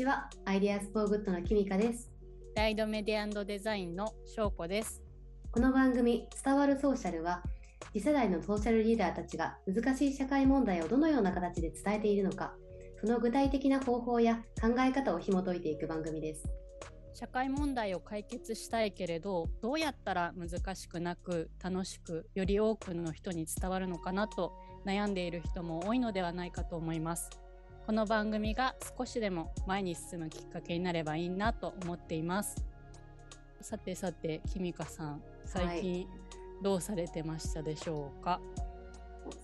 [0.00, 0.30] ちは。
[0.46, 2.10] アイデアスポーグッドのキミカです。
[2.56, 5.02] ガイドメディアデザインの翔子です。
[5.52, 7.42] この番組、伝わるソーシャルは、
[7.92, 12.54] 次世代のソーシャルリーダーたちが難しい社会問題をどのような形で伝えているのか、
[12.98, 16.48] その具体的な方法や考え方を紐解いていく番組です。
[17.12, 24.54] 社会問題を解決したいけれど、どうやったら難しくなく楽しくより多くの人に伝わるのかなと
[24.86, 27.28] 悩んでいる人も多いのではないかと思います。
[27.90, 32.64] この番組が少しでも前に進むきっかけになればいいなと思っています。
[33.60, 36.06] さてさて、きみかさん、最近
[36.62, 38.40] どうされてましたでしょうか、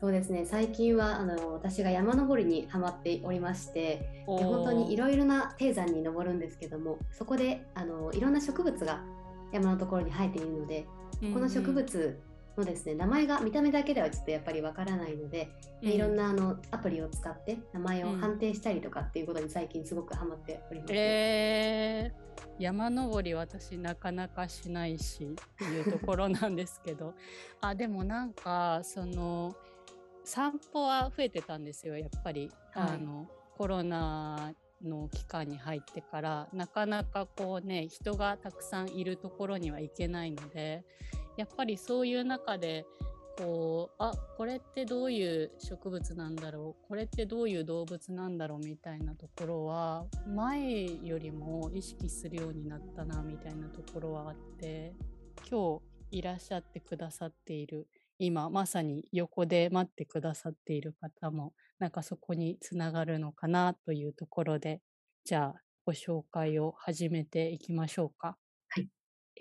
[0.01, 9.03] そうですね、最近はあの私が山登りにハマっておりまして、で本当にいろいろな低山に登るんですけども、そこであのいろんな植物が
[9.51, 10.87] 山のところに生えているので、
[11.35, 12.21] この植物
[12.57, 15.51] のですね、名前が見た目だけではちょっとやっぱりわからないので、
[15.83, 15.89] うん。
[15.89, 20.93] いろんなあのアプリを使って名前を判定したりとかっていうことに最近すごくハマっております。
[20.95, 27.15] えー、山登り私なかなかしないしっていうところなんですけど。
[27.61, 29.55] あでもなんかその
[30.25, 32.89] 散歩は増えてたんですよやっぱり、はい。
[32.95, 40.85] あのコロナの期間に入ってからなかなかこうね人がたくさんいるところには行けないので
[41.37, 42.87] やっぱりそういう中で
[43.39, 46.89] こうあこれってどういう植物なんだろう？
[46.89, 48.59] これってどういう動物なんだろう？
[48.61, 54.95] みたいなところは前よりも意識するようになったなみたいなところはあって
[55.51, 64.81] 今日いらっしゃってくださっている今まさに横で待ってくださっている方もなんかそこにつながるのかなというところで
[65.25, 68.39] じゃあご紹介を始めていきましょうか。
[68.69, 68.89] はい。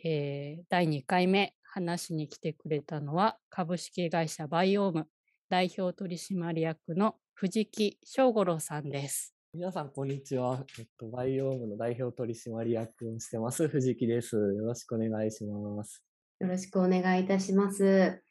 [0.04, 5.08] えー第2回目話しに来てくれたのは株式会社バイオーム
[5.50, 9.36] 代表取締役の藤木翔五郎さんです。
[9.54, 10.64] 皆さん、こんにちは。
[10.80, 14.38] えっと、バイオームの代表取締役をしてます、藤木です。
[14.38, 16.02] よろしくお願いします。
[16.40, 18.24] よろしくお願いいたします。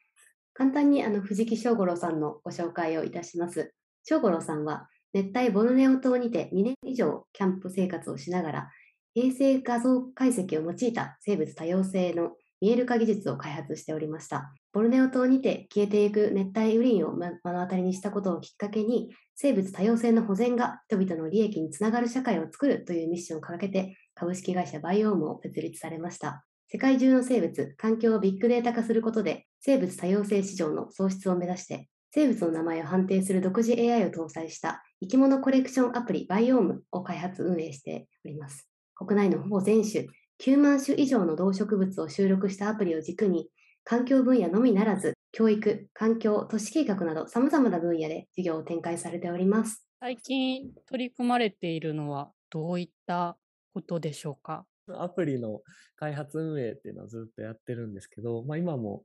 [0.55, 3.75] 簡単にあの藤木翔五郎さんのご紹介をいたします。
[4.05, 8.71] 翔五郎さんは熱帯ボルネオ島にて2年以上キャンプ生活をしながら
[9.15, 12.33] 衛星画像解析を用いた生物多様性の
[12.65, 14.51] 見える化技術を開発しておりました。
[14.73, 26.47] ボルネオ島にて消えていく熱帯雨林を目の当たりにしたことをきっかけに生物多様性の保全が人々の利益につながる社会を作るというミッションを掲げて株式会社バイオームを設立されました。
[26.69, 38.71] 世界中の生物、環境をビッグデータ化することで、生物多様性市場の創出を目指して、生物の名前を判定する独自 AI を搭載した生き物コレクションアプリバイオームを開発運営しております。
[38.95, 40.07] 国内のほぼ全種、
[40.43, 43.49] 9万種以上の動植物を収録したアプリを軸に、
[43.85, 49.87] 環境分野のみならず、教育、環境、都市計画など様々な分野で事業を展開されております。
[50.01, 53.37] 最近取り組まれているのはどういった
[53.73, 54.65] ことでしょうか？
[54.89, 55.61] アプリの
[55.97, 59.03] 開発運営っていうのはずっとやってるんですけど、まあ今も、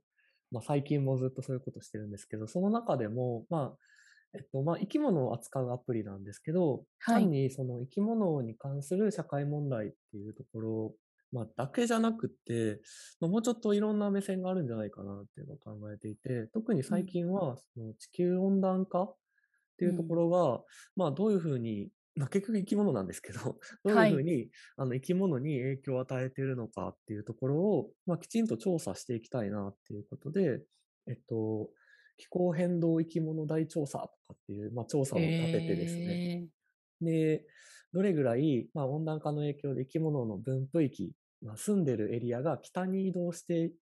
[0.50, 3.76] まあ最近もずっとそういうことしてるんですけど、その中でも、まあ、
[4.34, 10.94] えっと、まあ生き物を扱うアプリなんですけど、はい単にその生き物に関する社会問題っていうところ、
[11.32, 12.80] まあだけじゃなくって、
[13.20, 19.16] まあもうちょっといろんな目線があるんじゃないかなっていうのを考えていて、特に最近はその地球温暖化っ
[19.78, 20.60] ていうところが、
[20.96, 23.40] まあどういうふうに、まあ結局生き物なんですけど、
[23.84, 30.62] どうはいいうふうに、あの生き物に影響を与えているのかっていうところを、まあきちんと調査していきたいなっていうことで、
[31.06, 31.70] えっと、
[32.16, 36.48] 気候変動生き物大調査とかっていう、まあ調査を立ててですね、
[37.00, 37.04] え。
[37.04, 37.46] で、
[37.92, 43.72] どれぐらい、まあ、温暖化の影響で生き物の分布域、まあ、住んでるエリアが北に移動して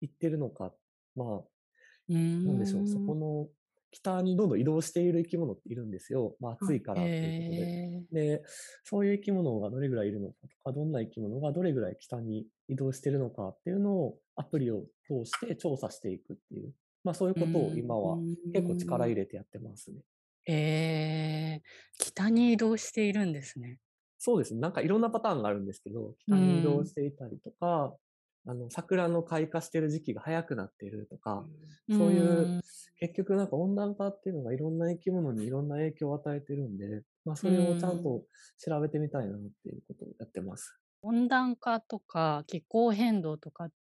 [0.00, 0.72] いってるのか、
[1.14, 2.18] まあ、な
[2.52, 3.48] んでしょう、そこの
[3.90, 6.36] 北にどんどん移動している生き物っているんですよ。
[6.40, 8.26] まあ、暑いからっていうことで。
[8.26, 8.42] えで、
[8.84, 16.72] そういう生き物がどれぐらいいるのかとか、どんな生き物がどれぐらい北に移動してるのかっていうのをアプリを通して調査していくっていう、
[17.04, 18.18] まあそういうことを今は
[18.52, 20.02] 結構力入れてやってますね。
[20.48, 21.60] えー、
[21.98, 23.78] 北に移動しているんですね。
[24.26, 24.60] そうですね。
[24.60, 27.96] なんかいろんなパターンがあるんですけど、北に移動していたりとか、
[28.44, 31.48] あの、桜の開花してる時期が早くなっているとか、
[31.92, 32.56] そういう、
[32.98, 38.24] 結局なんか温暖化っていうのがいろんな生き物にいろんな影響を与えてるんで、まあそれをちゃんと
[38.58, 40.76] 調べてみたいなっていうことをやってます。
[41.02, 43.74] 温暖化とか気候変動とかって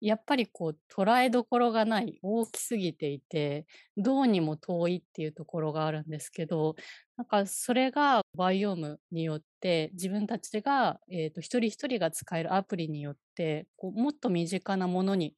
[0.00, 3.66] やっぱりこう捉えどころがない大きすぎていて
[3.96, 6.74] どうにも遠いっていうところがあるんですけど
[7.16, 15.34] なんかそれがバイオームによって自分たちが、えー、と一人一人が使えるアプリによってこうもっと身近なものに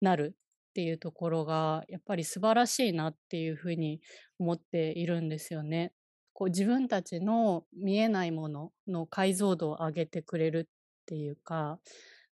[0.00, 4.00] なるっていうところがやっぱり素晴らしいなっていうふうに
[4.40, 5.92] 思っているんですよね。
[6.32, 11.78] こう自分たちの見えないものの解像度を上げてくれるっていうか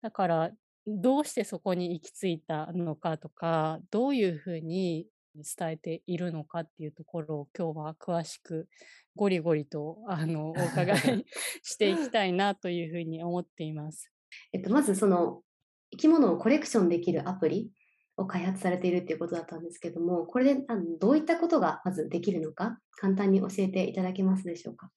[0.06, 0.52] だから
[0.86, 8.68] どうしてそこに行き着いたのかとかどういうふうに伝えているのかっていうところを今日は詳しく
[9.16, 11.26] ゴリゴリとあのお伺い
[11.64, 14.12] していきたいなというふうに思っています。
[14.54, 15.42] えっと、まずその
[15.90, 17.72] 生き物をコレクションできるアプリ
[18.16, 24.92] を開発されているということだったんですけども、これであのどういったことがまずできるのか、簡単に教えていただけますでしょうか？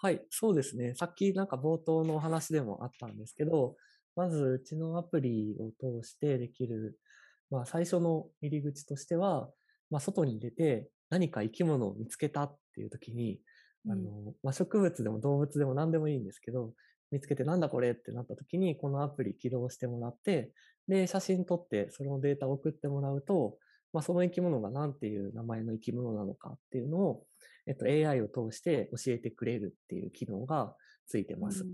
[0.00, 0.94] はい、そうですね。
[0.94, 3.76] さっきなんか冒頭のお話でもあったんですけど、
[4.18, 6.98] まずうちのアプリを通してできる、
[7.52, 9.48] まあ最初の入り口としては、
[9.90, 13.38] まあ外に出て何か生き物を見つけたっていう時に、
[13.88, 16.72] あの、まあ、植物でも動物でも何でもいいんですけど、
[17.12, 20.50] 見つけてなんだこれってなった時に、このアプリ起動してもらって、
[20.88, 23.56] で、写真撮ってそのデータを送ってもらうと、
[23.92, 27.22] まあ、その生き物が何ていう名前の生き物なのかっていうのを、
[27.66, 30.74] えっと、AI を通して教えてくれるっていう機能が
[31.06, 31.64] ついてます。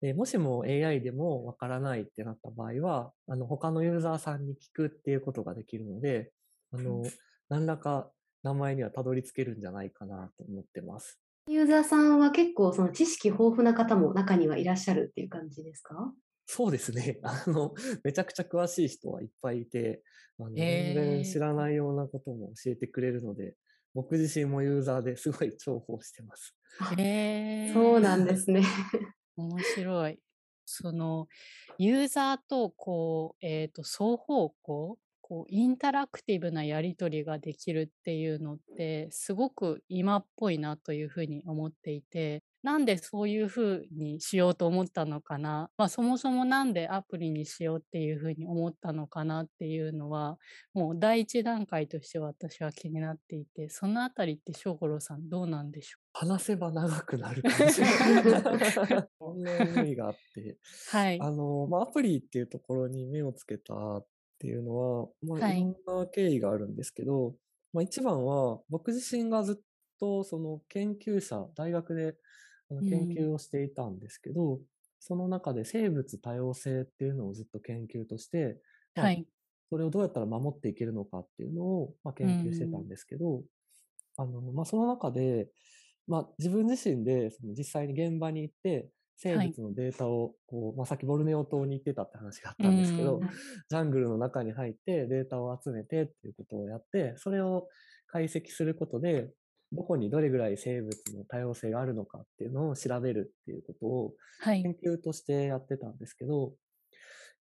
[0.00, 6.32] でもしも AI でもわからないってなった場合は、あの、他のユーザーさんに聞くっていうことができるので、
[6.72, 7.02] あの、
[7.48, 8.12] 何らか
[8.44, 11.20] 名前にはたどり着けるんじゃないかなと思ってます。
[11.48, 16.12] ユーザーさんは結構その知識豊富な方も中にはいらっしゃるっていう感じですか？
[16.46, 17.18] そうですね。
[17.24, 17.74] あの、
[18.04, 20.02] めちゃくちゃ詳しい人はいっぱいいて、
[20.38, 23.56] あの全然知らないようなことも教えてくれるので、
[23.94, 26.56] 僕自身もユーザーですごい重宝してます。
[26.96, 28.62] へ そうなんですね。
[29.42, 30.18] 面白い。
[30.66, 31.28] その
[31.78, 34.98] ユーザーとこう、えーと双方向
[35.28, 50.38] こうインタラクティブなやり取りができるっていうのってすごく今っぽいなというふうに思っていてなんでそういうふうにしようと思ったのかな、まあ、そもそもなんでアプリにしようっていうふうに思ったのかなっていうのは
[50.74, 56.26] もう第一段階として私は気になっていてそのあたりって翔五郎さんどうなんでしょう？
[56.26, 59.08] 話せば長くなるかもしれない。
[59.20, 60.56] そんな思いがあって、
[60.90, 64.02] はい、あのまあ、アプリっていうところに目をつけた
[64.38, 65.60] っていうのは、まあ、い。
[65.60, 67.34] ろんな経緯があるんですけど、はい、
[67.72, 69.56] まあ、一番は僕自身がずっ
[69.98, 72.14] とその研究者、大学で
[72.88, 74.60] 研究をしていたんですけど、うん、
[75.00, 78.58] その中で生物多様性っていうのをずっと研究として、
[78.94, 79.26] まあ、はい、
[79.70, 83.44] それをどうやったら守っていけるのかっていうのを、まあ、研究してたんですけど、うん、
[84.18, 85.48] あのまあ、その中で、
[86.06, 88.88] まあ、自分自身でその実際に現場に行って
[89.18, 93.20] 生物のデータをこう、はい、まあ、さっきボルネオ島に行ってたって話があったんですけど、
[93.68, 97.66] ジャングルの中に入ってデータを集めてっていうことをやって、それを
[98.06, 99.28] 解析することで、
[99.72, 104.12] どこにどれぐらい生物の多様性があるのかっていうのを調べるっていうことを
[104.44, 106.52] 研究としてやってたんですけど、はい、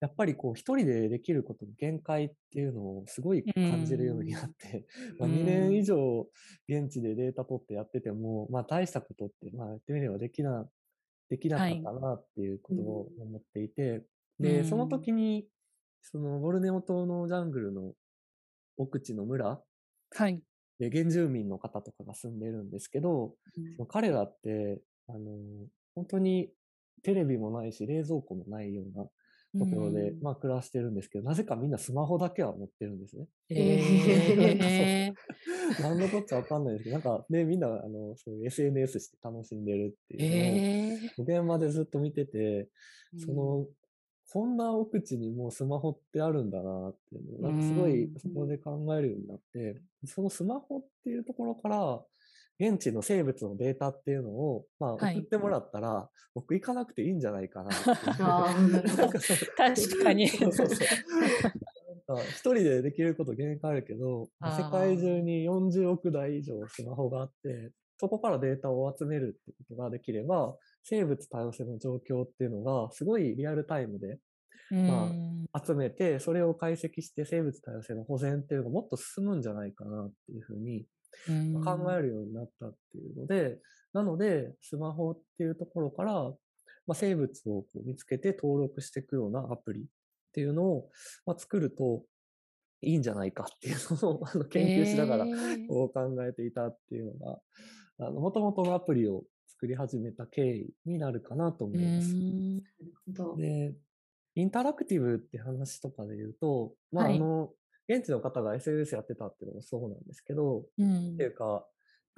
[0.01, 4.85] やっぱりこう一人でできることの限界っていうのをすごい感じるようになって、
[5.19, 6.27] まあ2年以上
[6.67, 10.69] 現地でデータ取ってやってても、まあ大したことってまあやってみればできな
[11.29, 14.03] できなかったなっていうことを思っていて、はい、
[14.39, 15.45] で、その時に、
[16.01, 17.93] そのボルネオ島のジャングルの
[18.77, 19.59] 奥地の村
[20.11, 20.41] はい。
[20.79, 25.19] で、原住民の方とかが住んでるんですけど、うん、その彼らって、あの、
[25.95, 26.49] 本当に
[27.03, 29.05] テレビもないし、冷蔵庫もないような
[29.57, 33.25] ところで、うん、まあ暮らしてるんですけど、なぜかみんなスマホだけは持ってるんですね。
[33.49, 35.13] えー、
[35.81, 42.69] 何のこっちゃわかんないですけど、なんかね、みんな、あの、そういう SNS して楽しんでるっていうのを、電話でずっと見てて、
[43.17, 43.67] その、
[44.29, 52.03] こんな奥地にもうスマホってあるんだなっていうのを、なんかすごいそこで考えるようになって、そのスマホっていうところから、
[52.59, 57.69] 現地の生物のデータっていうのを、まあ、送ってもらったら、はい、僕行かなくていいんじゃないかな
[59.55, 60.27] 確かに。
[60.29, 60.77] そうそうそう。
[62.29, 74.19] 一人でできること限界あるけど、世界中に40億台以上スマホがあって、そこからデータを集めるってことができれば、生物多様性の状況っていうのがすごいリアルタイムで、
[74.71, 75.11] ま
[75.51, 80.85] あ、集めて、それを解析して生物多様性の保全っていうのがもっと進むんじゃないかなっていうふうに
[81.63, 83.59] 考えるようになったっていうので、
[83.93, 89.83] なので、スマホっていうところから、まあ、生物をこう見つけて登録していくようなアプリっ
[90.33, 90.89] ていうのを、
[91.25, 92.03] まあ、作ると
[92.81, 95.25] いいんじゃないかっていうのを あの研究しながら
[95.67, 97.41] こう考えていたっていうのが、
[97.99, 102.13] あの、元々のアプリを作り始めた経緯になるかなと思います。
[103.37, 103.75] で、
[104.35, 107.51] インタラクティブって話とかで言うと、まあ、はい、あの、
[107.89, 111.65] 現地の方が SNS やってたっていうのもそうなんですけど、うん、っていうか、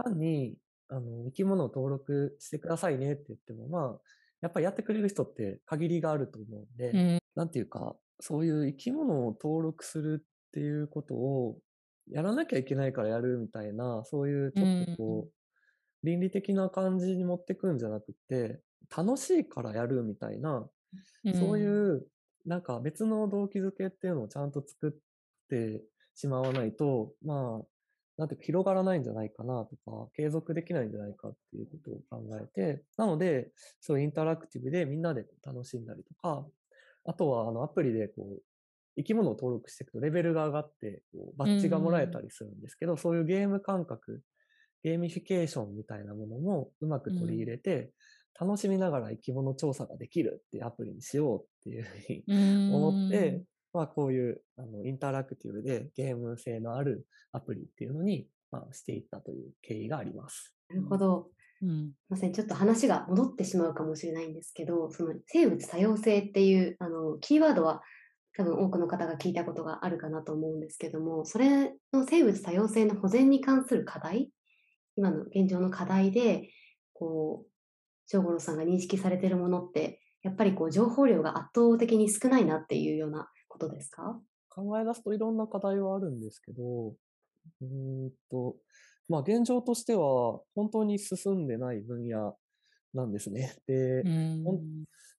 [0.04, 0.56] 単に、
[0.90, 4.00] あの、生き物を登録してくださいねって言っても、まあ、
[4.42, 11.58] やっぱりやってくれる人って限りがあると思うんで、うん、なんていうか、そういう生き物を登録するっていうことを
[12.12, 18.62] やらなきゃいけないからやるみたいな、そういうちょっとこう、倫理的な感じに持ってくんじゃなくて、
[18.96, 20.68] 楽しいからやるみたいな、
[21.40, 22.08] そういう、
[22.46, 24.92] なんか別の動機づけっていうのをちゃんと作っ
[25.50, 25.82] て
[26.16, 27.66] しまわないと、まあ、
[28.18, 31.78] なんていうか広がらないんじゃないかなとか、継続できないんじゃないかっていうこ
[32.10, 36.46] とを考えて、なので、そういうインタラクティブでみんなで楽しんだりとか、
[37.06, 38.42] あとはあのアプリでこう、
[38.98, 44.22] 生き物を登録していくとレベルが上がって、こうバッジがもらえたりするんですけど、そういうゲーム感覚、
[44.84, 47.94] ゲーミフィケーションみたいなものもうまく取り入れて、
[48.40, 51.94] 楽しみながら生き物調査ができるっていうアプリにしようっていうふ
[52.32, 60.56] うに思って、まあこういうあのインタラクティブでゲーム性のあるアプリっていうのに、まあ、していったという経緯があります。
[60.70, 61.30] なるほど。
[61.62, 67.82] うん、まさにちょっと話が戻ってしまうかもしれないんですけど、その生物多様性っていうあのキーワードは
[68.38, 74.32] 多分多くの方が聞いたことがあるかなと思うんですけども、それの生物多様性の保全に関する課題、
[74.96, 76.50] 今の現状の課題で、
[76.94, 77.50] こう、
[78.08, 84.22] 正五郎さんが認識されているものって、やっぱりこう情報量が圧倒的に少ないなっていうようなことですか？
[84.48, 86.96] 考え出すといろんな課題はあるんですけど、
[87.62, 88.56] うんと、
[89.08, 92.38] まあ現状としては本当に進んでない分野
[92.94, 93.56] なんですね。
[93.68, 94.04] で、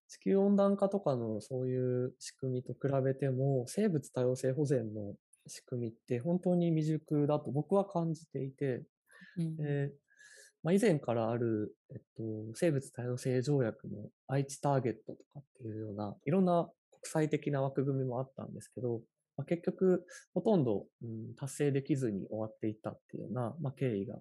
[0.08, 5.14] 地球温暖化とかのそういう仕組みと比べても、生物多様性保全の
[5.46, 8.84] 仕組みって本当に未熟だと僕は感じていて、
[9.36, 9.92] うん、え
[10.62, 12.22] まあ、以前からある、えっと、
[12.54, 19.00] 生物多様性条約の愛知ターゲットとかっていうような、いろんな国際的な枠組みもあったんですけど、
[19.36, 24.16] まあ、結局、ほとんど、うん、達成できずに終わっていったっていうような、まあ、経緯が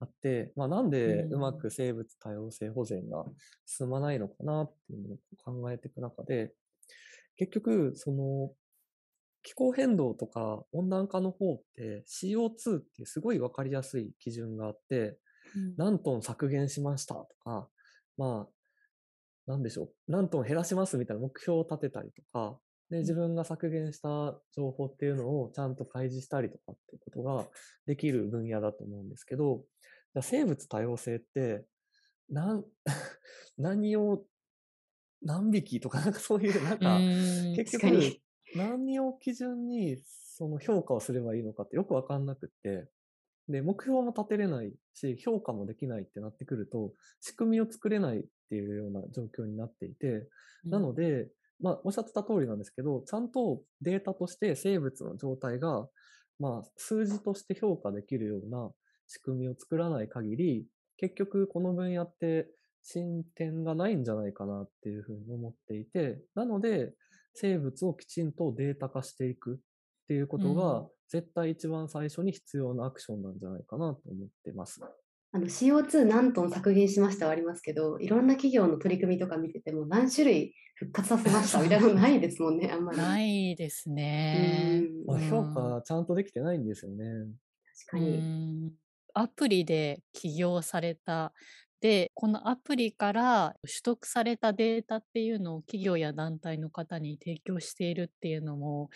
[0.00, 3.24] あって、まあ、なんでうまく生物多様性保全が
[3.66, 6.52] 進まないのかなっていうのを考えていく中で、
[7.36, 8.50] 結局、その、
[9.44, 15.18] 気候変動とか温暖化の方って CO2 ってすごいわかりやすい基準があって、
[15.54, 17.68] うん、何トン削減しましたとか、
[18.16, 18.54] まあ、
[19.46, 22.58] なんでしょう、何トン減らしますみたいな目標を立てたりとか、
[22.90, 27.46] で、自分が削減した情報っていうのをちゃんと開示したりとかっていうことが
[27.86, 29.64] できる分野だと思うんですけど、
[30.20, 31.64] 生物多様性って、
[32.28, 32.64] なん、
[33.58, 34.24] 何を、
[35.22, 36.98] 何匹とか、なんかそういう、なんか、
[37.56, 38.20] 結局、
[38.54, 42.88] 何を基準にその評価をすればいいのかってよくわかんなくって、
[43.48, 50.28] で、目標も立てれないし、評価もできないってなってくると、仕組みを作れないっていうような状況になっていて、
[50.64, 51.28] なので、
[51.60, 55.86] まあ、おっしゃってた通りなんですけど、ちゃんとデータとして生物の状態が、
[56.38, 58.70] まあ、数字として評価できるような
[59.06, 62.48] 仕組みを作らない限り、結局この分野って
[62.82, 66.92] 進展がないんじゃないかなっていうふうに思っていて、なので、
[67.34, 69.58] 生物をきちんとデータ化していくっ
[70.06, 74.80] ていうことが、絶対一番最初に必要なアクションなんじゃないかなと思ってます。
[75.34, 82.98] あの CO2 何トン削減しましたはありますけど、いろんな企業の取り組みとか見てても何種類復活させましたみたいなのないですもんね、あんまり。
[82.98, 84.84] ないですね。
[85.04, 87.04] まあ、評価ちゃんとできてないんですよね。
[87.88, 88.72] 確かに。
[89.12, 91.32] アプリで起業された
[91.80, 98.88] でこのアプリから取得されたデータっていうのを企業や団体の方に提供しているっていうのも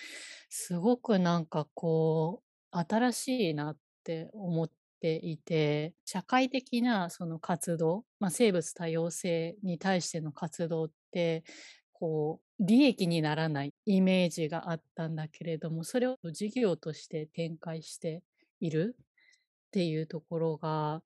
[0.48, 2.42] すごくなんかこ
[2.72, 11.44] う新しいなって思っていて社会的なその活動、まあ、生物多様性に対しての活動って
[11.92, 18.22] こう利益にならないイメージがあったんだけれどもそれを事業として展開して
[18.60, 21.02] いるっていうところが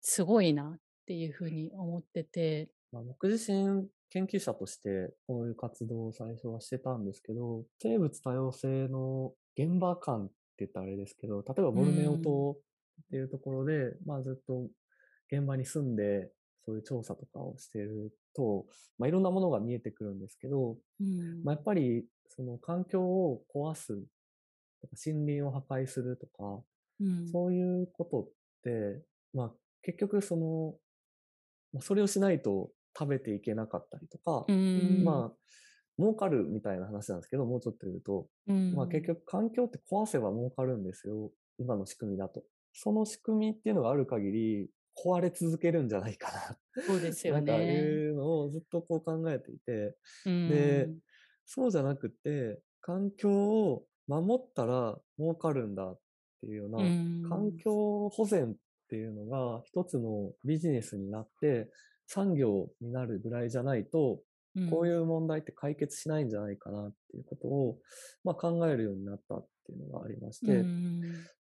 [0.00, 2.68] すごいなっていうふうに思ってて。
[2.92, 12.56] まあ、僕自身研究者としてこういう活動を最初はしてたんですけど、生物多様性の現場感って言ったらあれですけど、例えばボルネオ島
[13.04, 14.68] っていうところで、まあずっと
[15.30, 16.30] 現場に住んで、
[16.64, 18.66] そういう調査とかをしてると、
[18.98, 23.88] まあいろんなものが見えてくるんですけど、うん、まあやっぱりその環境を壊す
[24.80, 26.62] とか森林を破壊するとか、
[27.00, 28.28] うん、そういうことっ
[28.64, 29.02] て、
[29.34, 29.50] まあ
[29.82, 34.44] 結局その、それをしないと食べていけなかったりとか、
[35.02, 35.36] まあ、
[35.98, 38.26] 儲かるみたいな話なんですけど、もうちょっと言うと、
[38.74, 41.30] まあ結局環境って壊せば儲かるんですよ。
[41.58, 42.42] 今の仕組みだと。
[42.72, 46.30] その仕組みっていうのがある限り、壊れ続けるんじゃないか
[46.76, 46.82] な。
[46.86, 47.40] そうですよね。
[47.40, 50.88] なんかいうのをずっとこう考えていて、で、
[51.46, 55.98] そうじゃなくて、環境を守ったら儲かるんだっ
[56.40, 56.78] ていうような、
[57.28, 58.54] 環境保全っ
[58.88, 61.70] ていうのが一つのビジネスになって
[62.06, 64.20] 産業になるぐらいじゃないと、
[64.70, 67.78] こういう問題って解決しないんじゃないかなっていうことを、
[68.24, 70.64] まあ、考えるようになったっていうのがありまして、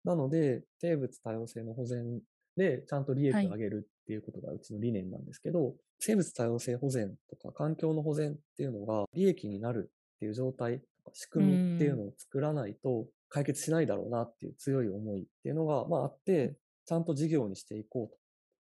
[0.04, 2.22] なので生物多様性の保全
[2.58, 18.18] でちゃんと利益を上げるっていうことがうちの理念なんですけど、はい、生物多様性保全とか環境の保全っていうのが利益になるっていう状態とか仕組みっていうのを作らないと解決しないだろうなっていう強い思いっていうのが、まあ、あって、ちゃんと事業にしていこう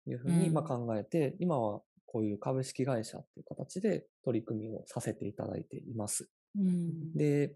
[0.05, 1.81] というふうにま考えて、今は
[2.17, 6.27] こういう株式会社っていう形で取り組みをさせていただいています。
[6.57, 7.53] うん、で、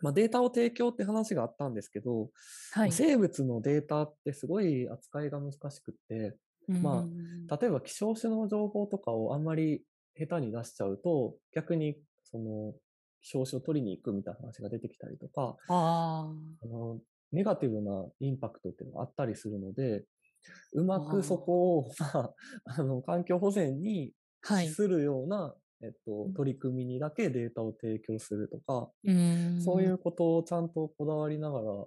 [0.00, 2.28] まあ、データを提供って話があったんですけど、
[2.70, 6.36] はい、生物のデータってすごい扱いが難しくって、
[6.68, 7.04] ま
[7.48, 9.82] あ、例えば希少種の情報とかをあんまり
[10.16, 12.74] 下手に出しちゃうと、逆にその
[13.22, 16.32] 希少種を取りに行くみたいな話が出てきたりとか、あ
[16.64, 17.00] の
[17.32, 20.04] ネガティブなインパクトっていうのがあったりするので、
[20.72, 24.12] うまくそこを、 まあ、あの、環境保全に
[24.44, 31.86] 資するような、はい、えっと、取り組みにだけデータを提供するとか、うそういうことをちゃんとこだわりながら、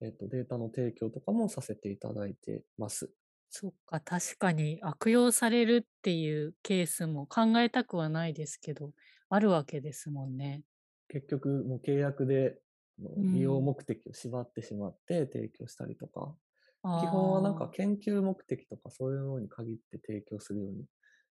[0.00, 3.10] えっと、データの提供とかもさせていただいてます。
[3.50, 8.92] そっか、確かに悪用されるっていうケースも考えたくはないですけど、
[9.30, 10.62] あるわけですもんね。
[11.08, 12.58] 結局、もう契約で
[12.98, 16.34] 利用目的を縛ってしまって提供したりとか、
[16.82, 20.84] 基本はなんか研究目的とかそういうのに限って提供するように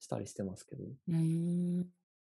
[0.01, 0.83] したりしてますけど。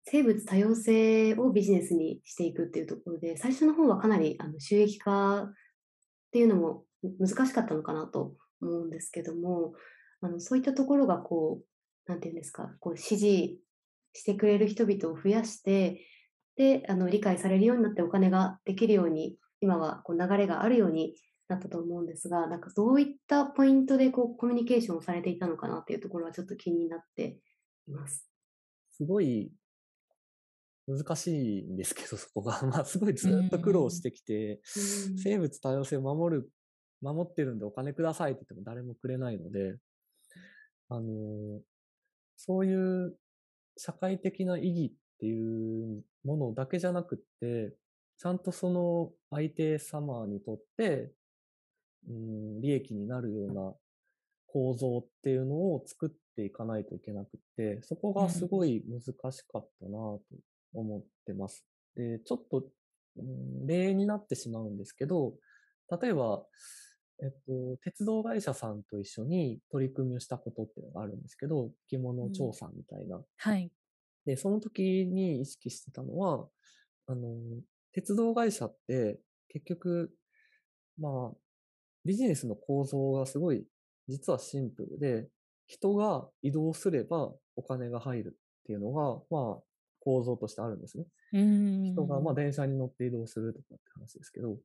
[0.04, 5.52] 生物多様性をビジネスにしていくっていうところで、最初の方はかなりあの収益化っ
[6.32, 6.84] ていうのも
[7.20, 9.74] 難しかったのかなと思うんですけども、
[10.20, 13.60] あのそういったところがこう、なんていうんですか、こう支持
[14.12, 16.04] してくれる人々を増やして、
[16.56, 21.14] で、あの理解されるようになってお金ができるように、今はこう流れがあるように
[21.52, 27.38] だったと思うんですが、なんかどういったポイントでこうコミュニケーションをされていたのかなっていうところはちょっと気になって
[27.86, 28.26] います。
[28.92, 29.52] すごい
[30.86, 32.60] 難しいんですけど、そこが。
[32.66, 36.50] まあ、すごいずっと苦労してきて、生物多様性を守る、
[37.00, 39.78] 守ってるんでお金くださいって言っても誰もくれないので、
[40.88, 41.62] あの、
[42.36, 43.16] そういう
[43.76, 47.76] 社会的な意義っていうものだけじゃなくって、
[48.18, 51.12] ちゃんとその相手様にとって
[52.08, 53.74] うん、利益になるような
[54.46, 60.22] 構造っていうのを作っていかないといけなくて、そこがすごい難しかったなと
[60.74, 61.64] 思ってます。
[61.96, 62.64] で、ちょっと、
[63.16, 65.34] うん、例になってしまうんですけど、
[66.00, 66.44] 例えば、
[67.22, 73.16] えっと、鉄道会社さんと一緒に取り組みをしたことっていうのがあるんですけど、着物調査みたいな。
[73.16, 73.70] うん、はい。
[74.26, 76.48] で、その時に意識してたのは、
[77.06, 77.36] あの、
[77.92, 80.14] 鉄道会社って結局、
[80.98, 81.36] まあ、
[82.04, 83.64] ビジネスの構造がすごい
[84.08, 85.28] 実はシンプルで、
[85.66, 89.62] 人が移動すればお金が入るっていうのが、まあ、
[90.00, 91.06] 構造としてあるんですね。
[91.32, 94.56] 人が、まあ、電車に乗って移動するとかって話ですけど、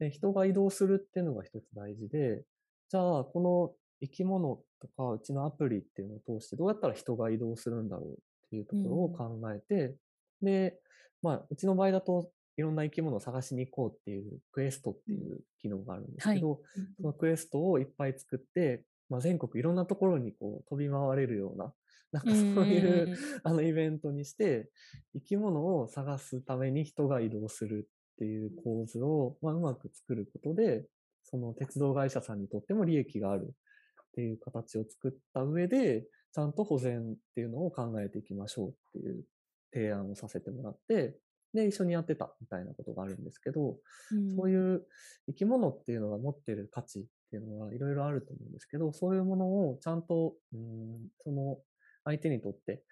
[0.00, 2.42] で人が移動するっていうのが一つ大事で、
[2.90, 8.14] じゃあ、この生き物とか、うちのアプリっていうのを通してどうやったら人が移動するんだろうっ
[8.50, 9.94] ていうところを考えて、
[10.42, 10.78] で、
[11.22, 16.60] まあ、うちの場合だといろんな生き物を探しに行こうっていうクエストっていう機能があるんですけど、はい、
[16.96, 21.72] そのクエストをいっぱい作って、まあ、全国いろんなところにこう飛び回れるような、
[22.12, 24.70] なんかそういうあのイベントにして、
[25.14, 30.86] 生き物を探すために人が移動するっていう構図を、まあ、うまく作ることで、
[31.24, 39.24] その鉄道会社さんにとっても利益があるっていう形を作った上で、ちゃんと保全っていうのを考えていきましょうっていう
[39.72, 41.16] 提案をさせてもらって、
[41.54, 43.76] で、一緒にやってたみたいなことがあるんですけど、
[44.12, 44.82] うん、そういう
[45.28, 51.58] 生き物っていうのが持ってる価値っていうのはいろいろあると思うんですけど、そういうものをちゃんと、うん、その
[52.04, 52.82] 相手にとって、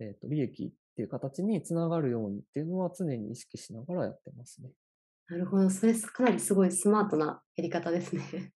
[0.00, 4.70] えっ、ー、と、利益っていう形につながるようにっていうのは常に意識しながらやってますね。
[5.28, 5.70] なるほど。
[5.70, 8.52] それかなりすごいスマートなやり方ですね。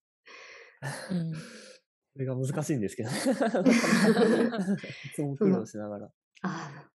[1.11, 3.17] うん、それが難しいんですけどね。
[5.07, 6.07] いつも苦労しながら。
[6.07, 6.11] あ
[6.43, 6.91] あ、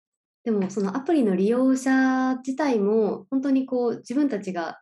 [0.44, 4.78] でもそのアプリの利用者自体も本当にこう自分たちが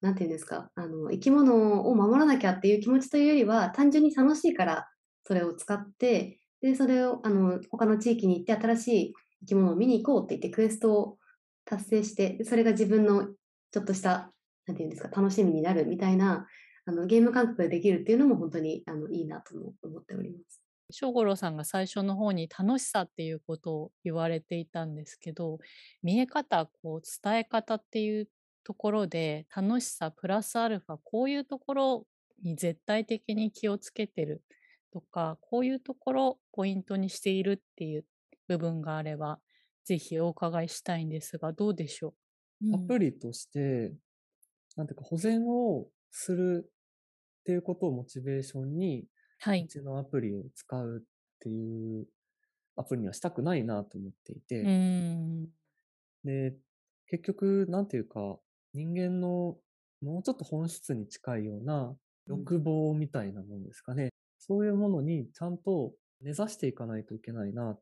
[0.00, 4.88] 何て言うんですかあの生き物を守らなきゃっていう気持ちというよりは単純に楽しいから
[5.24, 11.18] それを使ってでそれをあの他の地域に行って新しい生き物を見に行こうって言ってクエストを
[11.64, 13.26] 達成してそれが自分の
[13.72, 14.30] ちょっとした
[14.66, 16.46] 何て言うんですか楽しみになるみたいな
[16.86, 20.65] あのゲーム感覚でできるっていうのも本当にあのいいなとも思っております。
[20.90, 25.58] 正五郎さんが最初の方に楽しさっていうことを言われていたんですけど
[26.02, 28.28] 見え方こう伝え方っていう
[28.64, 32.06] ところで楽しさプラスアルファこういうところ
[32.42, 34.42] に絶対的に気をつけてる
[34.92, 38.04] とかこういうところポイントにしているっていう
[38.48, 39.38] 部分があれば
[39.84, 42.14] ぜひお伺いしたいんですがどうでしょ
[42.62, 43.92] う、アプリとして
[44.76, 49.04] なんていうか保全をするっていうことをモチベーションに
[49.38, 49.64] はい。
[49.64, 51.08] うちのアプリを使うっ
[51.40, 52.06] ていう
[52.76, 55.48] アプリにはしたくないなと思っていて、うん。
[56.24, 56.54] で、
[57.08, 58.38] 結局、なんていうか、
[58.74, 59.56] 人間の
[60.02, 61.96] もうちょっと本質に近いような
[62.26, 64.10] 欲望みたいなものですかね。
[64.38, 67.78] そういうものにちゃんと根ざしていかないといけないな。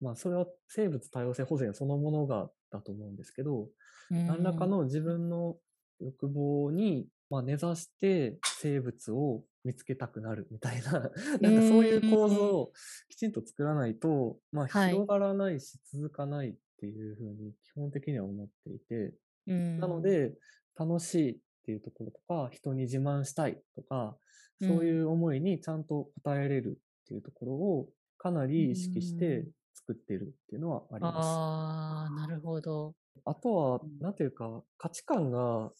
[0.00, 3.68] まあ、それは生物多様性保全そのものがだと思うんですけど、
[4.10, 5.56] 何らかの自分の
[6.00, 10.92] 欲望に、まあ、根ざして生物を見つけたくなるみたいな、
[11.40, 12.72] なんかそういう構造を
[13.08, 14.90] きちんと作らないと、まあ、はい。
[14.90, 19.14] 広がらないし続かないっていうふうに基本的には思っていて、
[19.46, 20.34] うん、なので、
[20.74, 24.16] 楽しいっていうところとか、人に自慢したいとか、
[24.60, 31.16] そういう思いにちゃんと応えれるっていうところをかなり意識して作ってるっていうのはあります。
[31.16, 32.94] ああ、なるほど。
[33.24, 35.72] あとはうん、なんていうか、価値観が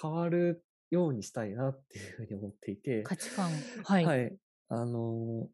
[0.00, 3.50] 変わるようにしたいなっていうふうに思っていて、価値観。
[3.84, 4.04] はい。
[4.04, 4.36] はい。
[4.68, 5.48] あの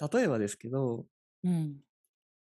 [0.00, 1.06] ー、例えばですけど、
[1.44, 1.76] うん。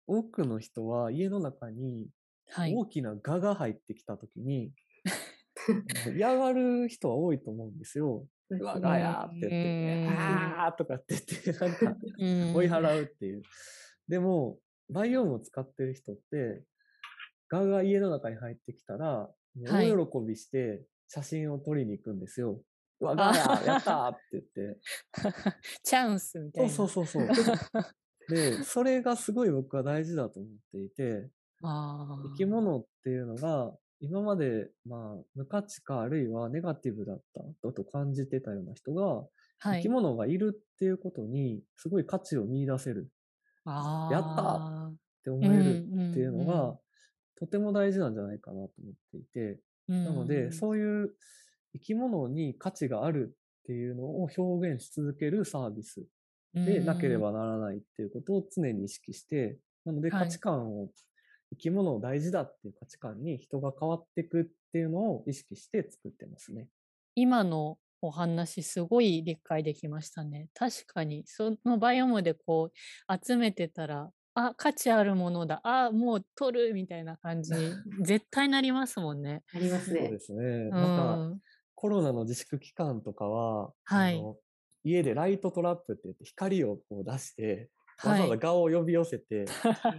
[0.08, 2.08] 多くの人は家の中に
[2.52, 2.74] はい。
[2.76, 4.72] 大きな蛾が入ってきたときに、
[6.16, 8.28] 嫌がる人は多いと思うんですよ。
[8.50, 10.20] うわ、ガヤーって言って、うん
[10.60, 13.44] あーとかって言って、 なんかうん追い払うっていう。
[14.08, 16.64] でも、バイオームを使ってる人って、
[17.50, 22.62] 蛾が家の中に入ってきたら、はい大喜びして写真を撮りに行くんですよ。
[23.02, 24.80] うわ、ガヤーやったーって言って。
[25.84, 26.92] チャンスみたいそうな。
[26.92, 27.36] そうそうそう。
[28.30, 31.30] で、 それがすごい僕は大事だと思っていて、
[31.62, 39.18] 生き物っていうのが、今まで、まあ、無価値かあるいはネガティブだっただと感じてたような人が、
[39.62, 39.90] はい生き。
[39.90, 43.10] 物がいるっていうことに、すごい価値を見出せる
[43.66, 46.80] あやったーって思えるうんっていうのうんが、
[47.36, 51.16] とても大事なんじゃないかなと思っていて、うんなので、そういう
[51.74, 56.06] 生き物に価値があるっていうのを表現し続けるサービス
[56.54, 60.90] でなければならないっていうことを常に意識して、なのではい価値観を、
[61.52, 66.68] 生き物を大事だっていう価値観に人が変わっていくっていうのを意識して作ってますね。
[67.16, 70.50] 今のお話すごい理解できましたね。
[70.54, 74.12] 確かにそのバイオームでこう集めてたら
[74.48, 79.44] あ価値あるものだあもう取るみたいな感じに絶対なりますもんね。
[79.54, 80.20] ありますねそうで。
[80.20, 80.44] すね。
[80.44, 81.40] うなんか、ん、
[81.76, 84.36] コロナの自粛期間とかは、はいあの
[84.86, 87.70] 家でライトトラップって言って光をこう出して、
[88.02, 89.94] わはいざわざ顔を呼び寄せて、 あ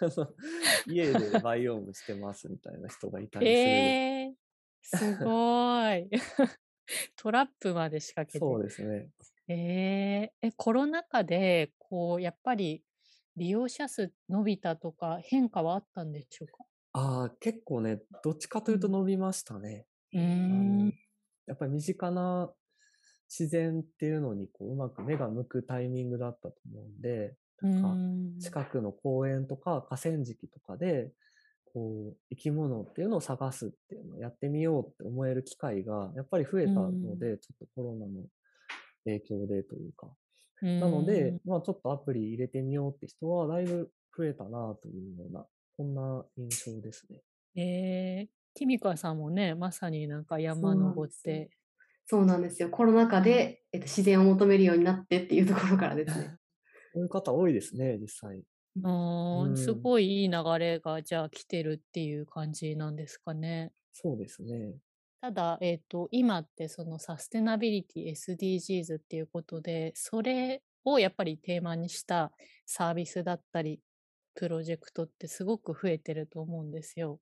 [0.00, 0.28] の
[0.86, 3.58] 家でバイオームしてますみたいな人がいたりする。
[3.58, 6.10] えー、すごい。
[7.16, 8.38] トラップまで仕掛けて。
[8.40, 9.08] そうですね。
[9.46, 12.82] えー、えコロナ禍でこうやっぱり
[13.36, 16.64] 利用者数伸びたとか変化はあったんでしょうか？
[16.92, 19.86] ああ、結構ね、どっちかというと伸びましたね。
[20.12, 20.94] うん。
[21.46, 22.54] やっぱり身近な
[23.28, 28.34] 自然っていうのにこううまく目が向くタイミングだったと思うんで、うなんかん。
[28.40, 31.12] 近くの公園とか河川敷とかで、
[31.66, 38.26] こう生き物っていうのを探すっていうのをやってみようって思える機会がやっぱり増えたので、ちょっとコロナの
[39.04, 40.14] 影響でというか。
[40.60, 47.20] なので、まあちょっとアプリ入れてみようって人はだいぶ増えたなというような、そんな印象ですね。
[47.56, 51.50] えー、キミカさんもねまさになんか山登って
[52.06, 52.68] そうなんですよ。
[52.68, 56.36] コロナ禍で、えっと、自然を求めるようになってっていうところからですね。
[56.92, 58.42] そういう方多いですね、実際。
[58.76, 63.72] うーんすうんごいいい流れがじゃあ来てるっていう感じなんですかね。
[63.92, 64.74] そうですね。
[65.24, 72.30] ただ、えっと今ってそのサステナビリティ SDGs っていうことでそれをやっぱりテーマにした
[72.66, 73.80] サービスだったり
[74.34, 77.20] プロジェクトってすごく増えてると思うんですよ。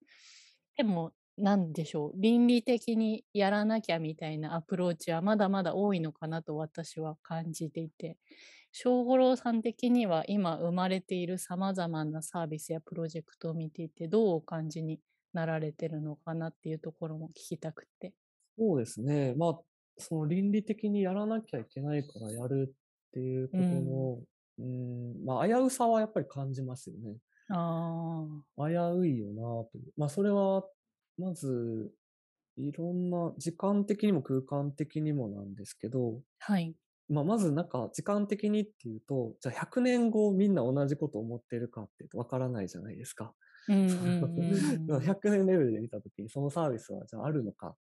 [0.77, 8.17] でもなんでしょう倫理的にやらなきゃみたいなアプローチはまだまだ多いのかなと私は感じていて
[8.73, 14.99] 正五郎さん的には今生まれているさまざまなサービスやプロジェクトを見ていてどうお感じに
[15.33, 18.13] なられてるのかなっていうところも聞きたくて。
[18.59, 19.35] そうですね。
[19.37, 19.61] まあ、
[19.99, 24.19] その倫理的にやらなきゃいけないからやるっていうことの、
[24.59, 27.17] うん、まあ、危うさはやっぱり感じますよね。
[27.49, 29.93] ああ、危ういよなという。
[29.97, 30.65] まあ、それは、
[31.19, 31.91] まず、
[32.57, 36.75] いろんな、時間的にも空間的にもなんですけど、はい。
[37.09, 43.35] まあ、まずなんか時間的にっていうと、じゃあ100年後みんな同じこと思ってるかっていうとわからないじゃないですか。
[43.69, 47.77] うんうんうんうん 100年レベルで見たときにそのサービスはじゃああるのかっ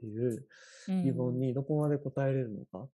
[0.00, 0.46] ていう
[0.88, 2.88] うん疑問にどこまで答えれるのか。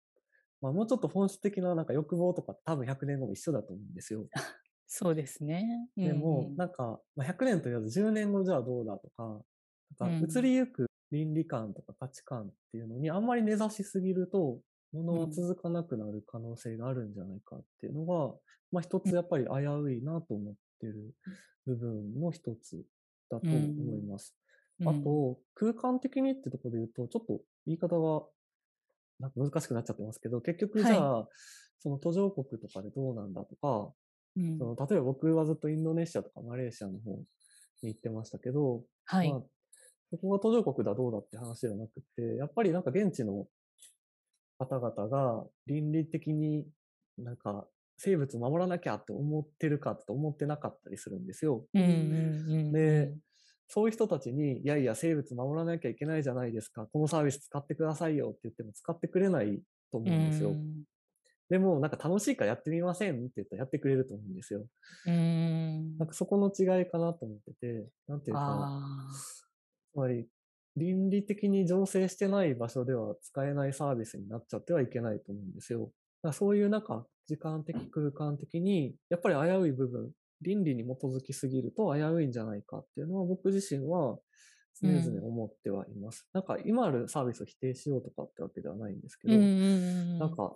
[0.61, 4.25] まあもうちょっと本質的ななんか欲望とか多分100年後も一緒だと思うんですよ。
[4.87, 5.89] そうですね。
[5.95, 9.43] でもうんなんか、まあ、100年と言わず10年後じゃあどうだとか、
[9.99, 14.59] なんうんか移りゆく倫理観とか価値観っていうのにあんまり根ざしすぎると、
[14.91, 18.35] ものは続かなくなる可能性があるんじゃないかっていうのが、
[18.71, 21.13] まあ一つやっぱり危ういなと思ってる
[21.65, 22.83] 部分の一つ
[23.29, 24.35] だと思います。
[24.85, 28.25] あと、空間的にってところで言うと、ちょっと言い方が
[29.19, 31.27] なんか難しくなっちゃってますけど、結局じゃあ、はい、
[31.79, 33.93] その途上国とかでどうなんだとか、
[34.37, 37.11] うん、その例えば僕はずっとインドネシアとかマレーシアの方
[37.81, 39.41] に行ってましたけど、はい、まあ、
[40.11, 43.47] そこが途上国だどうだって話ではなくて、やっぱりなんか現地の
[44.59, 46.65] 方々が倫理的に
[47.17, 47.65] なんか
[47.97, 51.65] 生物守らなきゃって思ってるかって思ってなかったりするんですよ。
[51.73, 51.93] うんうんう
[52.69, 53.13] ん、で、
[53.67, 56.87] そういう人たちに、いやいや、生物守らなきゃいけないじゃないですか。
[56.91, 60.53] このサービス使ってくださいよって言っても使ってくれないと思うんですよ。
[61.49, 64.65] でも、なんか楽しいからやってみませんって言ったらやってくれると思うんですよ。
[65.05, 68.81] なんかそこの違いかなと思ってて、なんていうか、
[69.93, 70.27] つまり、
[70.75, 75.91] 倫理的に醸成してない場所では使えないサービスになっちゃってはいけないと思うんですよ。
[76.33, 80.11] そういうなんか時間的空間的に、やっぱり危うい部分
[80.41, 84.17] 倫理に基づきすぎると危ういんじゃないかっていうのは僕自身は
[84.81, 86.27] 常々思ってはいます。
[86.33, 90.55] うん、なんか今あるサービスを否定しようとかってわけではないんですけど、なんか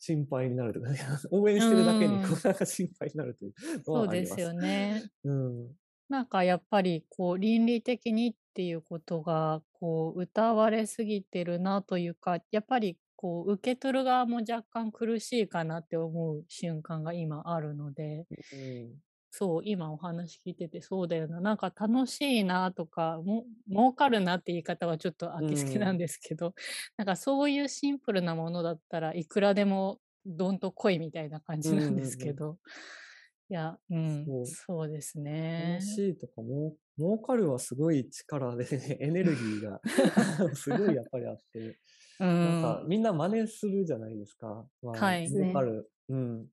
[0.00, 0.98] 心配になるとかね、
[1.30, 3.52] 応援してるだけにこうなんか心配になるという
[3.86, 4.28] のはあります。
[4.28, 5.02] そうですよね。
[5.24, 5.76] うん、
[6.08, 18.94] なんかやっぱりこう倫理的にっていうことがこう歌われすぎてるなというか、やっぱりこう受け取る側も若干苦しいかなって思う瞬間が今あるので、うん、
[19.28, 21.40] そう今お話聞いててそうだよな。
[21.40, 25.98] なんか楽しいなとかも儲かるなって言い方はちょっと飽き好きなん。
[25.98, 26.52] ですけど、うん、
[26.96, 32.54] なんかそういうシンプルなものだったらいくらでもどんと来いみたいな感じなんですけど、うんうん。
[32.54, 34.88] うん、いや、うん、そう。
[34.88, 35.80] ですね。
[35.80, 39.80] 楽しいとかも儲かるはすごい力で、ね、 エネルギーが
[40.54, 41.78] すごいやっぱりあって。
[42.18, 44.66] なんかみんな真似するじゃないですか。
[44.82, 45.28] まあ、はい。
[45.28, 45.90] 儲かる。
[46.08, 46.46] うん。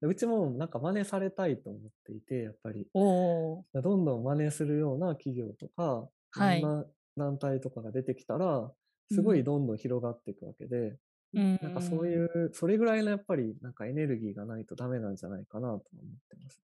[0.00, 2.86] うちもなんか真似されたいと思っていて、やっぱり。
[2.94, 8.70] どんどん真似するような企業とか、はい、いろんな団体とかが出てきたら、
[9.10, 10.96] すごいどんどん広がっていくわけで、
[11.34, 15.82] うん、なんかそういう、それぐらいのやっぱりなんかエネルギーがないとダメなんじゃないかなと思っ
[16.30, 16.60] てます。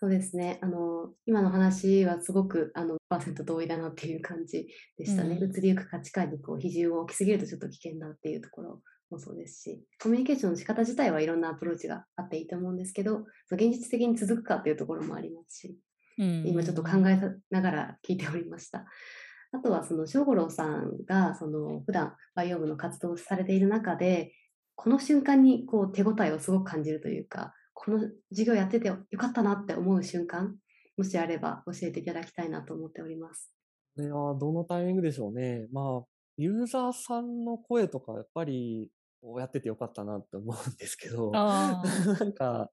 [0.00, 0.58] そうですね。
[0.62, 5.36] あの、今の話はすごく、あの、パーセント同意だなっていう感じでしたね。
[5.40, 8.80] うん、移りゆく価値観にこう比重を置きすぎるとちょっと危険だっていうところ
[9.10, 15.76] もそうですし、コミュニケーションの仕方自体はいろんなアプローチがあっていいと思うんですけど、現実的に続くかっていうところもありますし、
[16.18, 17.18] うん、今ちょっと考え
[17.50, 18.84] ながら聞いておりました。
[19.50, 24.32] あとはその正五郎さんがその普段バイオームの活動をされている中で、
[24.76, 30.56] この瞬間にこう手応えをすごく感じるというか、この授業やっててよかったなって思う瞬間、
[30.96, 33.52] もしあれば教えていただきたいなと思っております。
[33.94, 35.68] これはどのタイミングでしょうね。
[35.72, 36.04] まあ、
[36.36, 38.90] ユーザーさんの声とか、やっぱり、
[39.38, 41.82] やっててよかったなって思うんですけど、 な
[42.24, 42.70] んか、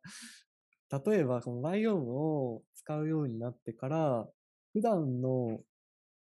[1.05, 4.27] 例えば、このバイオームを使うようになってから、
[4.73, 5.61] 普段の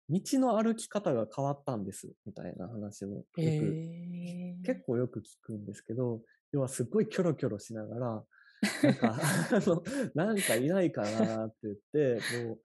[0.09, 8.25] 道の歩き方が変わったんです、みたいな話もよく、えー、結構よく聞くんですけど、要はすっごいキョロキョロしながら、
[8.83, 9.16] なんか、
[9.51, 9.83] あの、
[10.14, 12.61] なんかいないかなって言って、こう、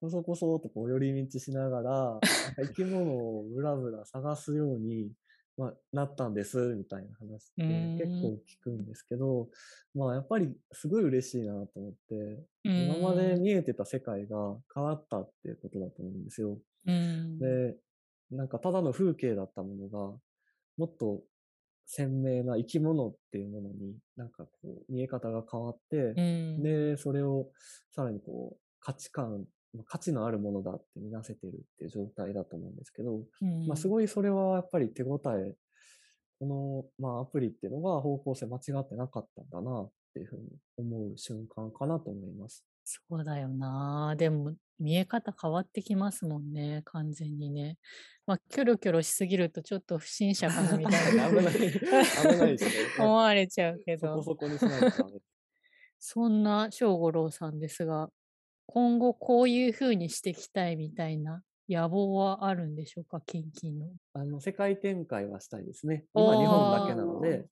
[0.00, 2.20] こそこそとこう寄り道しながら、
[2.56, 5.10] 生き物をブラブラ探すように、
[5.56, 9.48] まあ、なったんです、みたいな話って結構聞くんですけど、
[9.94, 16.58] まあやっぱりすごい嬉しいなと思って、今まで見えてた世界が変わったっていうことだと思うんですよ。
[17.38, 17.76] で、
[18.30, 20.18] なんかただの風景だったものが、
[20.76, 21.22] もっと
[21.86, 27.48] 鮮明な生き物っていうものになんかこう見え方が変わって、うん、で、それを
[27.94, 29.44] さらにこう価値観、
[29.86, 35.54] 価値のあるものだって見なせてるっていう状態だと思うんですけど、うん、まあすごいそれはやっぱり手応え、
[36.40, 40.42] この、まあ、アプリっていうのが方向性間違ってなかったんだなっていうふうに
[40.76, 42.64] 思う瞬間かなと思います。
[42.84, 44.14] そうだよな。
[44.16, 47.78] でも見え方変わってきますもんね、完全にね。
[48.26, 51.28] まあ、キョロキョロしすぎるとちょっと不審者かなみたいな。
[51.28, 51.54] 危ない。
[51.54, 52.70] 危ないですね。
[52.98, 54.08] 思われちゃうけど。
[54.08, 55.20] そこそこにしないとダメ。
[56.00, 58.10] そんな正五郎さんですが、
[58.66, 63.90] 今後こういうふうにしていきたいみたいな野望はあるんでしょうか、キンキンの。
[64.14, 66.04] あの、世界展開はしたいですね。
[66.14, 67.46] 今日本だけなので、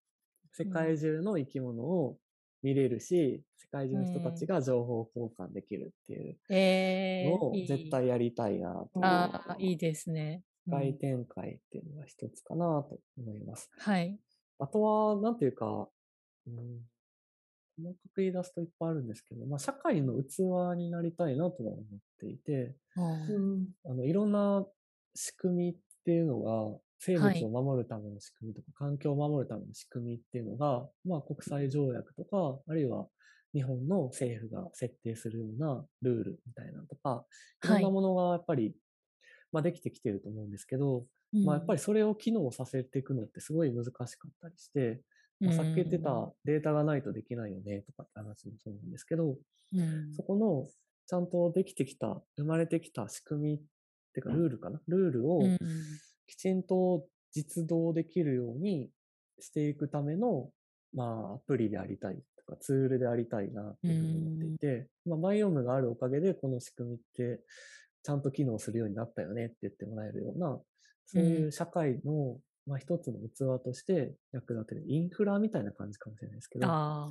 [0.53, 2.19] 世界中の生き物を
[2.62, 9.37] 見れるし、世界中の人たちが情報交換できるっていうのを絶対やりたいなと思います。
[9.37, 10.42] ああ、いいですね。
[10.66, 13.70] 世界展開っていうのが一つかなと思います。
[13.79, 14.18] はい。
[14.59, 15.88] あとは、なんていうか、
[16.46, 16.55] うん、
[17.77, 21.83] 細かく言い出すといっぱいあるんですけど、まあ、社会の器になりたいなとは思っ
[22.20, 24.64] ていて、うん、あのいろんな
[25.14, 33.07] 仕組みっていうのが生物を守るための仕組みとか、環境を守るための仕組みっていうのが、まあ国際条約とか、あるいは
[33.53, 37.25] 日本の政府が設定するようなルールみたいなのとか、
[37.65, 38.77] いろんなものがやっぱり、
[39.51, 45.01] まあできてきてると思うんですけど、まあやっぱりそれを機能させていくのってすごい難しかったりして、
[45.41, 49.37] まあ、さっき言ってたデータがないとできないよねとかって話もそうなんですけど、
[49.75, 50.15] うん。
[50.15, 50.69] そこの
[51.09, 53.59] ちゃんとできてきた、生まれてきた仕組みっ
[54.15, 55.59] ていうかルールかなルールをうん
[56.27, 58.91] きちんと実動できるように
[59.41, 60.51] していくための、
[60.95, 67.41] まあアプリでありたいとかツールでありたいなっていうふうに思っていて、まあバイオームがあるおかげでこの仕組みって
[68.03, 70.59] ちゃんと機能するようになったよねって言ってもらえるような、
[71.07, 77.11] そういう社会の、まあ一つの器として役立てるインフラみたいな感じかもしれないですけど、あ。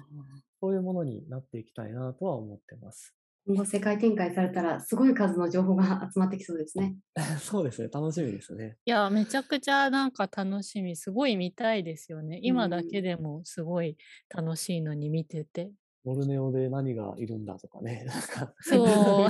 [0.62, 3.16] そういうものになっていきたいなとは思ってます。
[3.48, 6.96] 今後世界展開されたら、すごい数の情報が集まってきそうですね。
[7.40, 8.78] そうですね、楽しみですね。
[8.86, 12.40] いや、めちゃくちゃなんか楽しみ、すごい見たいですよね。
[12.44, 13.98] 今だけでもすごい
[14.30, 15.72] 楽しいのに見てて。
[16.04, 19.30] ボルネオで何がいるんだとかね、 なんかそう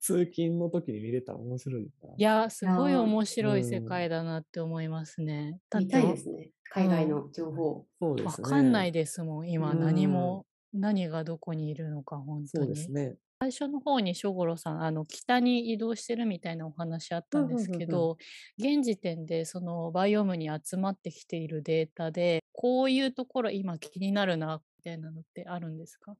[0.00, 2.14] 通勤の時に見れたら面白いな。
[2.16, 5.58] いや、すごい面白い世うん界だなって思いますね。
[5.76, 6.50] 見てたいですね。
[6.70, 7.86] 海外の情報。
[8.00, 8.48] うですね。
[8.48, 12.94] かんないですもん、今うん何も、何がどこにいるのか、本当そうですに。
[12.94, 13.16] ね。
[13.42, 18.16] 最初の方にしごろさん、あの北に移動してるみたいなお話あったんですけど、
[18.56, 26.14] 現時点でそのバイオームに集まってきているデータで、こういうところ今気になるな、みたいなのってあるんですか？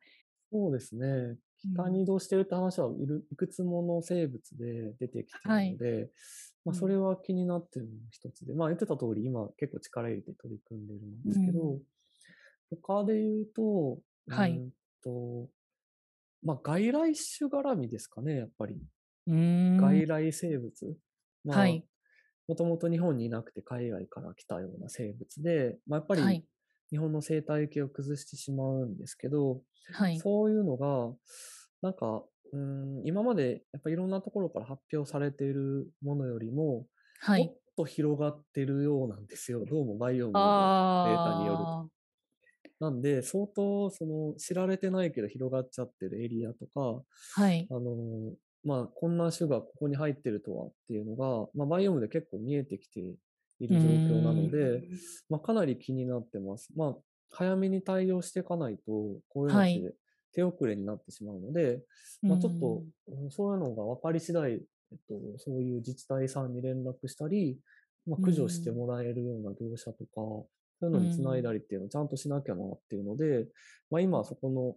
[0.51, 1.37] そうですね。
[1.77, 6.11] 北に移動してるって話はいるいくつもの生物で出てきてるので、
[6.65, 6.75] まあ、うん。
[6.75, 11.83] それは気になってるのも一つで、まあ言ってた通り今結構力入れて取り組んでるんですけど、う
[12.83, 14.65] 他で言うと、はい。
[15.05, 15.49] と、
[16.43, 18.77] まあ外来種絡みですかね、やっぱり。
[19.27, 20.97] 外来生物。
[21.45, 21.85] まあはい
[22.49, 26.45] もともと日本にいなくて海外から来たような生物で、まあ、やっぱりはい
[26.93, 29.63] 日本の生態系を崩してしまうんですけど、
[29.95, 30.19] はい。
[30.19, 31.11] そういうのが、
[31.81, 36.85] なんか、うん、今までやっぱいろんなところから発表されているものよりも、
[37.21, 37.57] はいもっ。
[37.79, 39.65] と広がってるようなんですよ。
[39.65, 41.89] どうもバイオームのデータによると。
[42.83, 47.03] あなんで、相当、その、知られてないけど広がっちゃってるエリアとか、
[47.37, 47.67] あ、はい。
[47.71, 54.83] あの、まあ、こんな種がここに入ってるとはっていうのが、まあ、バイオームで結構見えてきている状況なので、
[55.29, 56.69] まあ、かなり気になってます。
[56.77, 56.97] まあ、
[57.31, 58.83] 早めに対応していかないと、
[59.29, 59.95] こういうのっはいて
[60.35, 61.81] 手遅れになってしまうので、
[62.23, 64.59] まあ、ちょっと、うんそういうのが分かり次第、えっ
[65.09, 67.59] と、そういう自治体さんに連絡したり、
[68.07, 70.47] まあ、駆除してもらえるような業者とか、
[70.83, 73.47] そういうのにつないだりっていうのをちゃんとしなきゃなっていうので、
[73.89, 74.75] まあ、今そこの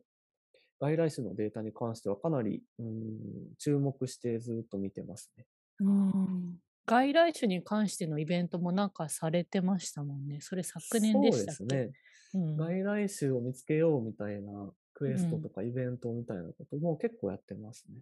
[0.79, 5.45] 外来種のデータに関してはかなり、うん、注目してずっと見てますね。
[5.79, 10.37] うん外来種に関してのイベントもなんかされてましたもんね。
[10.41, 11.63] それ昨年でしたっけ？
[11.63, 11.91] そうですね。
[12.35, 17.95] うん外来種を見つけようみたいなクエストとかイベントみたいなことも結構やってますね。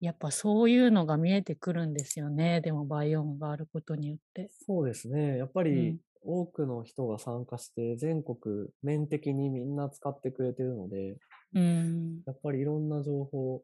[0.00, 2.60] やっぱそういうのが見えてくるんですよね。
[2.60, 4.50] でもバイオームがあることによって。
[4.66, 5.38] そうですね。
[5.38, 11.16] やっぱうんり多くの人が参加して全国面的にみんな使ってくれてるので、
[11.54, 12.22] うん。
[12.26, 13.62] やっぱりいろんな情報、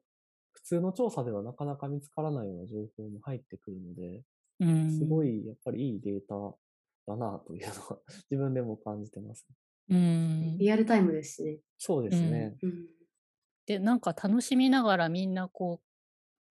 [0.53, 4.23] 普通の調査ではなかなか見つからないような情報も入ってくるので、
[4.61, 6.35] うん、すごいやっぱりいいデータ
[7.07, 7.99] だなというのは
[8.31, 9.47] 自分でも感じてます。
[9.89, 10.57] うん。
[10.59, 11.59] リアルタイムですしね。
[11.79, 12.57] そうですね。
[12.63, 12.97] うん
[13.67, 15.87] で、なんか楽しみながらみんなこう、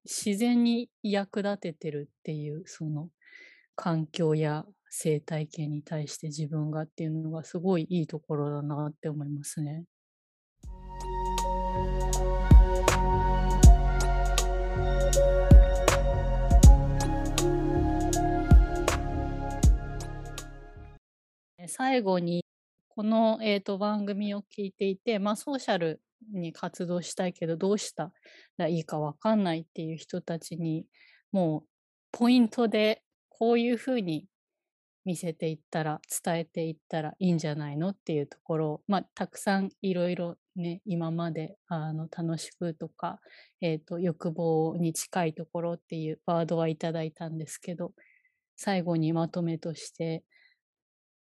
[0.03, 3.09] 自然に役立ててるっていう、その
[3.75, 4.65] 環境や
[4.97, 9.83] 生態系に対して自分がっていうのがすごいいいところだなって思いますね。
[21.67, 22.45] 最後に
[22.87, 25.99] この、えー、と番組を聞いていて、まあ、ソーシャル
[26.31, 28.13] に活動したいけどどうした
[28.55, 30.85] らいいか分かんないっていう人たちに
[31.33, 31.67] もう
[32.13, 34.25] ポイントでこういうふうに
[35.05, 43.19] 見せていったら伝えていったらいいんじゃないのっていうところを、まあ、たくさんいろいろね今まであの楽しくとか、
[43.61, 47.91] えー、と欲望に近いところっていうワードはいただいたんですけど
[48.55, 50.23] 最後にまとめとして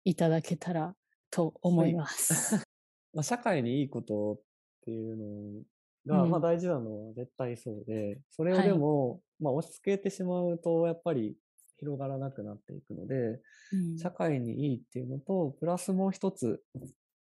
[0.06, 0.96] いただけたら
[1.32, 2.66] と思います。
[3.14, 4.40] まあ、社会にいいことっ
[4.86, 5.64] ていうの
[6.06, 8.68] が、うんまあ大事なのは絶対そうで、それをはい。
[8.68, 11.36] でも、まあ押し付けてしまうと、やっぱり
[11.80, 13.42] 広がらなくなっていくので、
[13.74, 13.98] うん。
[13.98, 16.62] 社会にいいっていうのと、プラスもう一つ、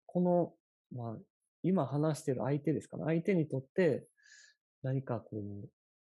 [0.06, 0.52] この、
[0.92, 1.16] まあ、
[1.62, 3.04] 今話してる相手ですかね。
[3.04, 4.06] 相手にとって
[4.82, 5.42] 何かこ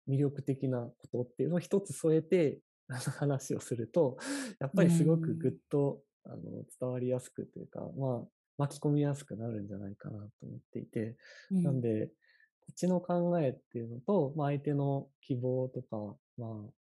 [0.07, 4.17] う、魅力的なことっていうのを一つ添えて 話をすると、
[4.59, 8.27] やっぱりすごくぐっと、あの伝わりやすくというか、まあ、
[8.57, 11.17] 巻き込みやすくなるんじゃないかなと思っていて、
[11.51, 11.63] うん。
[11.63, 16.71] なんで、こっちの考えっていうのと、まあ、相手の希望とか、まあ、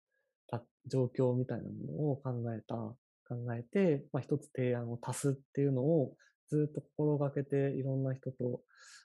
[0.48, 6.14] た状況みたいなものを考えた、考えて、まあ、一つ提案を足すっていうのを
[6.50, 8.60] ずっと心がけていろんな人と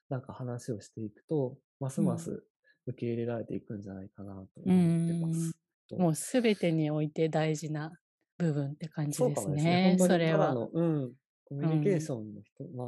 [0.09, 2.43] なんか話をしていくと、ますます
[2.87, 5.53] 受け入れられていくんじゃないかなと思ってます。
[5.89, 7.91] ともうすべてにおいて大事な
[8.37, 9.97] 部分って感じですね。
[9.99, 10.55] それは。
[10.73, 11.11] うん、
[11.45, 12.87] コミュニケーションの人、まあ、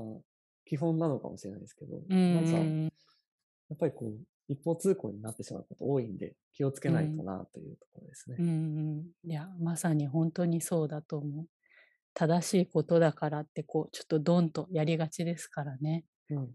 [0.66, 2.88] 基本なのかもしれないですけど、うなんか、やん。
[2.88, 2.91] っ
[3.78, 4.20] ぱりこう、
[4.52, 8.36] 一方通行になってしまうこと多いんで、気をつけないとなというところですね。
[8.38, 9.30] うんうん。
[9.30, 11.47] いや、まさに本当にそうだと思う。
[12.14, 16.04] 正しいことだからって、こう、ちょっとドンとやりがちですからね。
[16.30, 16.47] うんうん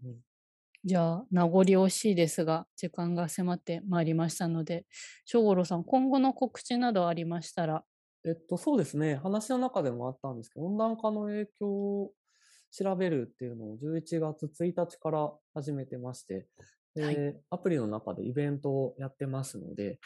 [0.85, 4.85] じゃあ、名残惜しいですが、時間が迫ってまいりましたので、
[5.25, 7.83] 正五郎さん、今後の告知などありましたら、
[8.25, 9.15] えっと、そうですね。
[9.15, 12.11] 話の中でもあったんですけど、温暖化の影響を
[12.71, 16.47] 調べるっていうのを11月1日から始めてまして、
[16.97, 19.99] ではいアプリの中でイベントをやってますので、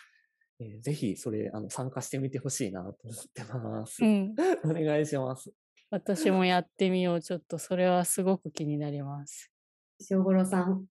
[0.59, 4.03] えーぜひそれあの参加してみてほしいなと思ってます。
[4.03, 4.35] うん、
[4.65, 5.51] お願いします。
[5.89, 7.21] 私もやってみよう。
[7.21, 9.51] ちょっとそれはすごく気になります。
[10.09, 10.85] 翔五郎さん、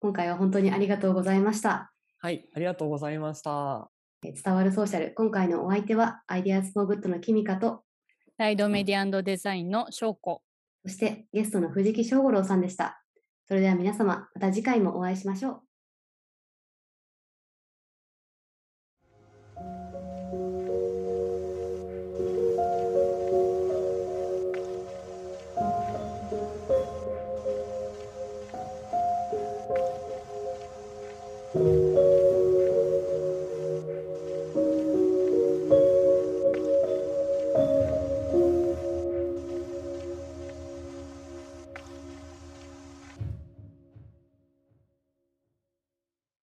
[0.00, 1.92] 今回は本当にありがとうございました。
[2.18, 3.90] はい、ありがとうございました。
[4.22, 7.84] え伝わるソーシャル、今回のお相手は、 IDEAS FOR GOOD のキミカと、
[8.36, 10.42] ライトメディデザインの翔子。
[10.82, 13.02] そしてゲストの藤木翔五郎さんでした。
[13.50, 15.69] それでは皆様、また次回もお会いしましょう。